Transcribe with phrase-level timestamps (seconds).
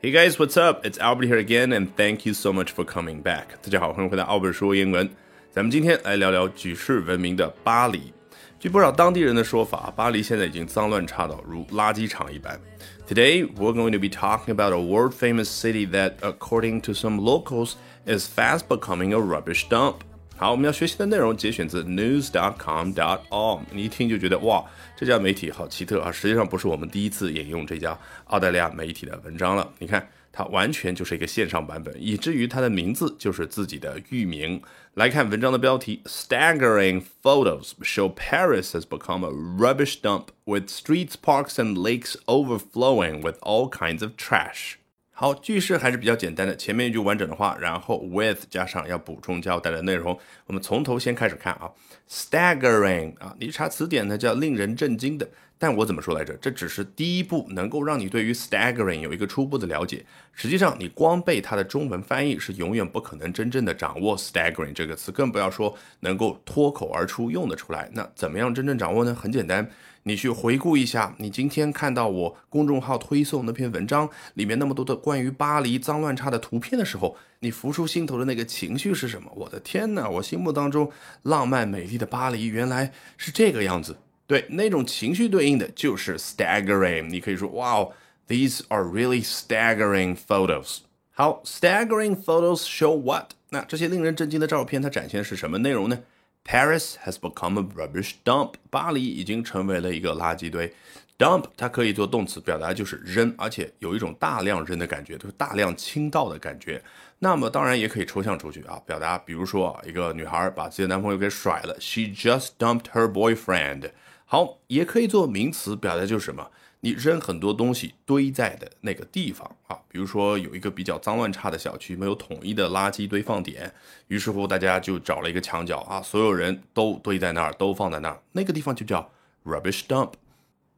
[0.00, 0.84] Hey guys, what's up?
[0.84, 3.46] It's Albert here again, and thank you so much for coming back.
[3.62, 5.08] 大家好，欢迎回到奥本说英文。
[5.50, 8.12] 咱们今天来聊聊举世闻名的巴黎。
[8.58, 12.58] 据不少当地人的说法，巴黎现在已经脏乱差到如垃圾场一般。
[13.06, 17.74] Today, we're going to be talking about a world famous city that, according to some locals,
[18.06, 19.96] is fast becoming a rubbish dump.
[20.39, 23.59] 好，我们要学习的内容节选自 news.com.om。
[23.73, 24.63] 你一听就觉得哇，
[24.95, 26.09] 这家媒体好奇特啊！
[26.09, 29.69] 实际上不是我们第一次引用这家澳大利亚媒体的文章了。
[29.79, 30.07] 你看。
[30.31, 34.61] 它完全就是一个线上版本，以至于它的名字就是自己的域名。
[34.93, 43.37] 来看文章的标题：Staggering photos show Paris has become a rubbish dump with streets, parks, and lakes overflowing with
[43.41, 44.78] all kinds of trash。
[45.19, 50.17] 好，句式还是比较简单的，前面一句完整的话，然后 with 加上要补充交代的内容。
[50.45, 51.69] 我们从头先开始看啊
[52.09, 55.27] ，staggering 啊，你查词典呢叫令人震惊的。
[55.61, 56.33] 但我怎么说来着？
[56.37, 60.05] 这只是第一步，能够让你对于 staggering 有一个初步的了解。
[60.31, 67.89] 实际上，你光背它的中文翻译是永远不可能真正的掌握 staggering 这个词，更不要说能够脱口而出用得出来。
[67.93, 69.13] 那怎么样真正掌握呢？
[69.13, 69.69] 很简单，
[70.03, 79.29] 你去回顾一下，你今天看到我公众号推送那篇文章里面那么多的关于巴黎脏乱差的图片的时候，你浮出心头的那个情绪是什么？
[79.35, 80.07] 我的天哪！
[80.07, 80.89] 我心目当中
[81.23, 83.97] 浪漫美丽的巴黎原来是这个样子。
[84.29, 87.07] 对，那种情绪对应的就是 staggering。
[87.07, 87.93] 你可以说，Wow,
[88.27, 90.81] these are really staggering photos。
[91.09, 93.31] 好，staggering photos show what？
[93.49, 96.03] 那这些令人震惊的照片，它展现的是什么内容呢
[96.45, 98.53] ？Paris has become a rubbish dump。
[98.69, 100.71] 巴黎已经成为了一个垃圾堆。
[101.17, 106.79] Dump 它可以做动词，表达就是扔，而且有一种大量扔的感觉，就是大量倾倒的感觉。
[107.17, 113.89] 那么当然也可以抽象出去啊，表达比如说一个女孩把自己的男朋友给甩了，She just dumped her boyfriend。
[114.31, 116.51] 好，也可以做名词，表达就是什么？
[116.81, 123.73] 你扔很多东西堆在的那个地方啊，比如说有一个比较脏乱差的小区，没有统一的垃圾堆放点，
[124.07, 129.09] 于是乎大家就找了一个墙角啊，所有人都堆在那儿，都放在那儿，那个地方就叫
[129.43, 130.11] rubbish dump。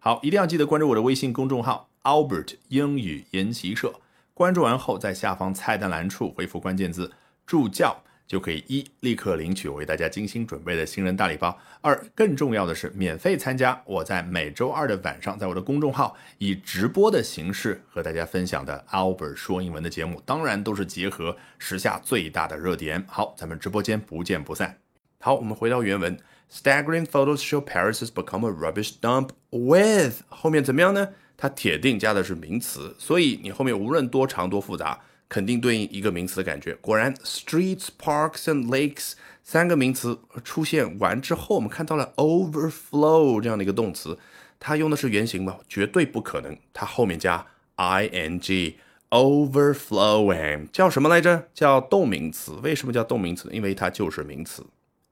[0.00, 3.94] 好，一定要记得关注我的微信公众号 Albert 英语研习社，
[4.34, 7.12] 关注完后在下方菜单栏处回复关键字
[7.46, 8.02] 助教。
[8.26, 11.56] 就可以一立刻领取我为大家精心准备的新人大礼包。
[11.80, 23.04] 二，更重要的是免费参加我在每周二的晚上在我的公众号以直播的形式和大家分享的 Albert 说英文的节目，当然都是结合时下最大的热点。
[23.06, 24.78] 好，咱们直播间不见不散。
[25.20, 26.18] 好，我们回到原文
[26.52, 31.10] ，Staggering photos show Paris has become a rubbish dump with 后面怎么样呢？
[31.36, 35.00] 它铁定加的是名词，所以你后面无论多长多复杂。
[35.28, 36.74] 肯定对应一个名词的感觉。
[36.76, 44.18] 果然，streets, parks and lakes 三个名词出现完之后，我们看到了 overflow 这样的一个动词，
[44.58, 45.58] 它用的是原形吗？
[45.68, 48.74] 绝对不可能，它后面加 ing。
[49.10, 51.48] overflowing 叫什么来着？
[51.54, 52.52] 叫动名词。
[52.62, 53.48] 为什么叫动名词？
[53.52, 54.66] 因为它就是名词。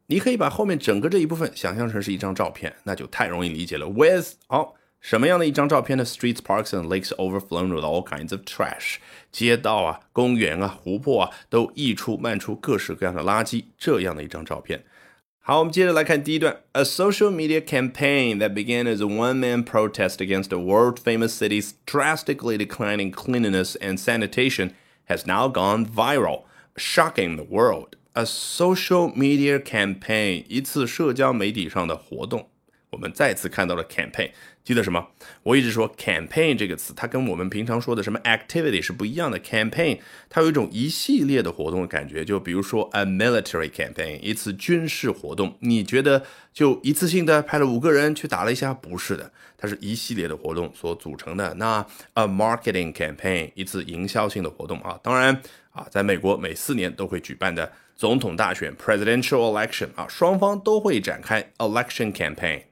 [0.07, 3.89] 你可以把后面整个这一部分想象成是一张照片，那就太容易理解了。
[3.89, 4.75] With 好。
[5.04, 6.04] 什么样的一张照片呢？
[6.04, 8.98] Streets, parks and lakes overflown with all kinds of trash。
[9.32, 13.64] 街道啊、公园啊、湖泊啊，都溢出、漫出各式各样的垃圾。
[13.78, 14.84] 这样的一张照片。
[15.42, 16.58] 好，我们接着来看第一段。
[16.74, 23.12] A social media campaign that began as a one-man protest against a world-famous city's drastically declining
[23.12, 24.72] cleanliness and sanitation
[25.08, 26.44] has now gone viral,
[26.76, 27.96] shocking the world.
[28.14, 32.50] A social media campaign，一次社交媒体上的活动。
[32.95, 34.31] 我们再次看到了 campaign，
[34.63, 35.05] 记得什么？
[35.43, 39.41] 我一直说 campaign 这个词，它跟我们平常说的什么 activity 是不一样的。
[39.41, 39.99] campaign
[40.31, 48.73] 它有一种一系列的活动的感觉，就比如说 a military campaign 一次军事活动，你觉得就一次性的派了五个人去打了一下？
[48.73, 51.53] 不是的，它是一系列的活动所组成的。
[51.55, 55.35] 那 a marketing campaign 一次营销性的活动啊，当然
[55.73, 62.63] 啊，在美国每四年都会举办的总统大选 presidential election 啊，双方都会展开 election campaign。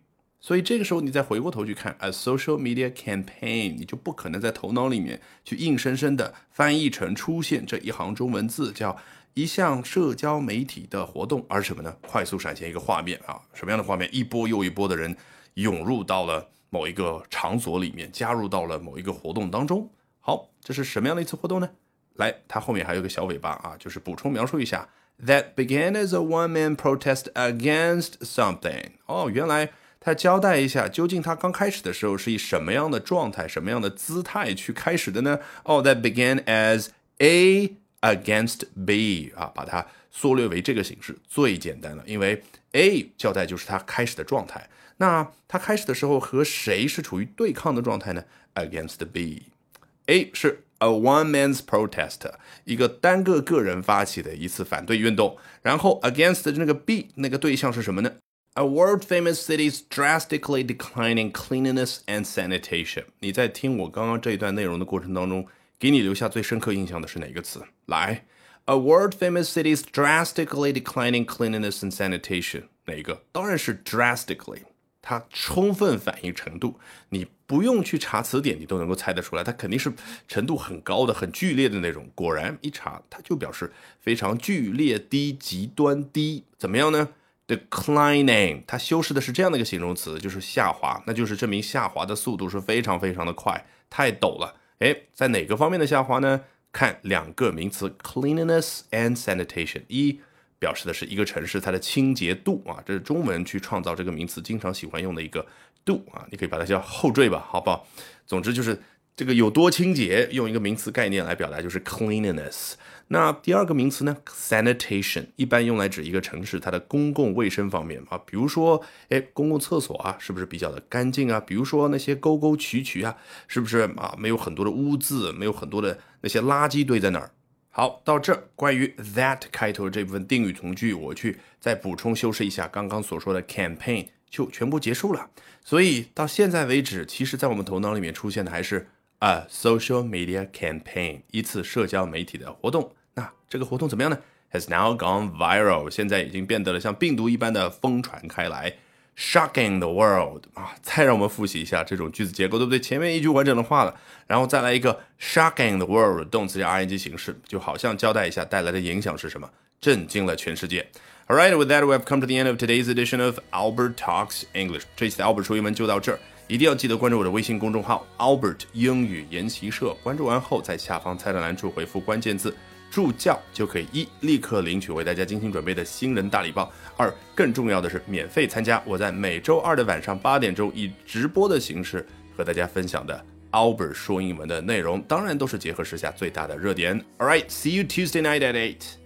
[0.44, 8.96] 所以这个时候，你再回过头去看 a social media campaign，你就不可能在头脑里面去硬生生的翻译成出现这一行中文字，叫
[9.34, 11.96] 一项社交媒体的活动，而什么呢？
[12.08, 14.08] 快速闪现一个画面啊，什么样的画面？
[14.12, 15.16] 一波又一波的人
[15.54, 19.88] 涌入到了某一个场所里面，加入到了某一个活动当中。
[20.18, 21.70] 好，这是什么样的一次活动呢？
[22.16, 24.88] 来，它后面还有个小尾巴啊，就是补充描述一下
[25.24, 28.86] ，that began as a one-man protest against something。
[29.06, 29.70] 哦，原来。
[30.04, 35.38] 他交代一下，究竟他刚开始的时候是以什么样的状态、什么样的姿态去开始的呢？
[35.62, 36.88] 哦，that began as
[37.18, 44.68] A against B 啊，把它缩略为这个形式最简单了，因为 A 交代就是他开始的状态。
[44.96, 52.20] 那他开始的时候和谁是处于对抗的状态呢？Against B，A 是 a one man's protest，
[52.64, 55.36] 一个单个个人发起的一次反对运动。
[55.62, 58.12] 然后 against 那个 B 那个对象是什么呢
[58.54, 63.04] ？A world famous city's drastically declining cleanliness and sanitation。
[63.20, 65.46] 你在听我刚刚这一段内容的过程当中，
[65.78, 67.62] 给你留下最深刻印象的是哪个词？
[67.86, 68.26] 来
[68.66, 73.22] ，A world famous city's drastically declining cleanliness and sanitation，哪一个？
[73.32, 74.60] 当然是 drastically。
[75.00, 76.78] 它充分反映程度，
[77.08, 79.92] 你不用去查词典，你都能够猜得出来，它肯定是
[80.28, 82.08] 程度很高的、很剧烈的那种。
[82.14, 87.08] 果然一查，它就表示非常剧烈、低、极端低，怎么样呢
[87.46, 94.56] ？Declining，它修饰的是这样的一个形容词，就是下滑，那就是证明下滑的速度是非常非常的快，太陡了。
[94.78, 96.42] 哎，在哪个方面的下滑呢？
[96.72, 99.82] 看两个名词：cleanliness and sanitation。
[99.88, 100.20] 一
[100.58, 105.44] 表示的是一个城市它的清洁度啊，这是中文去创造这个名词经常喜欢用的一个
[105.84, 107.86] 度啊，你可以把它叫后缀吧，好不好？
[108.26, 108.80] 总之就是
[109.14, 112.72] 这个有多清洁，用一个名词概念来表达就是 cleanliness。
[113.08, 121.38] 那第二个名词呢，sanitation，一般用来指一个城市它的公共卫生方面啊，比如说，哎，公共厕所啊，是不是比较的干净啊？
[121.38, 123.14] 比如说那些沟沟渠渠啊，
[123.46, 124.14] 是不是啊？
[124.18, 127.30] 没有很多的污渍，没有很多的那些垃圾堆在那儿。
[127.68, 135.28] 好，到这关于 that 开头这部分定语从句，我去再补充修饰一下刚刚所说的 campaign 就全部结束了。
[135.62, 138.88] 所以到现在为止，其实在我们头脑里面出现的还是
[139.22, 142.92] a social media campaign 一次社交媒体的活动。
[143.14, 144.18] 那这个活动怎么样呢
[144.50, 148.74] ？Has now gone viral，现在已经变得了像病毒一般的疯传开来。
[149.16, 150.74] Shocking the world 啊！
[150.80, 152.80] 再让我们复习一下这种句子结构，对不对？
[152.80, 153.94] 前面一句完整的话了，
[154.26, 159.48] 然后再来一个 shocking the world，动词加 ing 形式，就好像交代一下带来的影响是什么，
[159.80, 160.88] 震惊了全世界。
[161.28, 164.44] All right, with that, we have come to the end of today's edition of Albert Talks
[164.54, 164.84] English。
[164.96, 166.18] 这次的 Albert 说英文就到这儿，
[166.52, 169.96] 一定要记得关注我的微信公众号 Albert 英语研习社。
[170.02, 172.54] 关注完后，在下方菜单栏处回复关键字。
[172.90, 182.06] 助教就可以一立刻领取为大家精心准备的新人大礼包，二更重要的是免费参加我在每周二的晚上八点钟以直播的形式
[182.36, 187.02] 和大家分享的 Albert 说英文的内容，当然都是结合时下最大的热点。
[187.16, 189.01] All right, see you Tuesday night at eight.